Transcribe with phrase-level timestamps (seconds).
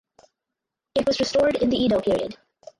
[0.95, 2.35] It was restored in the Edo period.